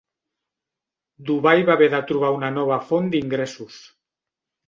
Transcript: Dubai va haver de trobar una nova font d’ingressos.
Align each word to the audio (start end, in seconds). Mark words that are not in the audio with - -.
Dubai 1.27 1.61
va 1.67 1.75
haver 1.75 1.89
de 1.95 1.99
trobar 2.11 2.33
una 2.37 2.51
nova 2.57 2.79
font 2.87 3.13
d’ingressos. 3.17 3.77